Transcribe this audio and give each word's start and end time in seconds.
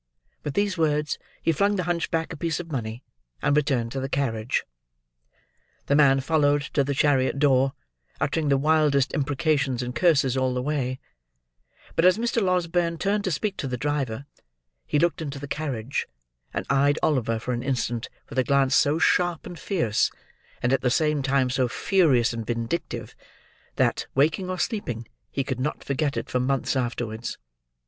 With 0.43 0.55
these 0.55 0.79
words 0.79 1.19
he 1.43 1.51
flung 1.51 1.75
the 1.75 1.83
hunchback 1.83 2.33
a 2.33 2.35
piece 2.35 2.59
of 2.59 2.71
money, 2.71 3.03
and 3.43 3.55
returned 3.55 3.91
to 3.91 3.99
the 3.99 4.09
carriage. 4.09 4.65
The 5.85 5.95
man 5.95 6.21
followed 6.21 6.63
to 6.73 6.83
the 6.83 6.95
chariot 6.95 7.37
door, 7.37 7.73
uttering 8.19 8.49
the 8.49 8.57
wildest 8.57 9.13
imprecations 9.13 9.83
and 9.83 9.93
curses 9.93 10.35
all 10.35 10.55
the 10.55 10.61
way; 10.63 10.99
but 11.95 12.03
as 12.03 12.17
Mr. 12.17 12.41
Losberne 12.41 12.97
turned 12.97 13.23
to 13.25 13.31
speak 13.31 13.57
to 13.57 13.67
the 13.67 13.77
driver, 13.77 14.25
he 14.87 14.97
looked 14.97 15.21
into 15.21 15.37
the 15.37 15.47
carriage, 15.47 16.07
and 16.51 16.65
eyed 16.67 16.97
Oliver 17.03 17.37
for 17.37 17.53
an 17.53 17.61
instant 17.61 18.09
with 18.27 18.39
a 18.39 18.43
glance 18.43 18.75
so 18.75 18.97
sharp 18.97 19.45
and 19.45 19.59
fierce 19.59 20.09
and 20.63 20.73
at 20.73 20.81
the 20.81 20.89
same 20.89 21.21
time 21.21 21.51
so 21.51 21.67
furious 21.67 22.33
and 22.33 22.43
vindictive, 22.47 23.15
that, 23.75 24.07
waking 24.15 24.49
or 24.49 24.57
sleeping, 24.57 25.07
he 25.29 25.43
could 25.43 25.59
not 25.59 25.83
forget 25.83 26.17
it 26.17 26.27
for 26.27 26.39
months 26.39 26.75
afterwards. 26.75 27.37